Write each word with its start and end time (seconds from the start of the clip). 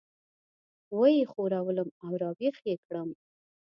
وه 0.97 1.07
یې 1.15 1.23
ښورولم 1.31 1.89
او 2.05 2.11
راويښ 2.21 2.57
یې 2.67 2.75
کړم. 2.85 3.09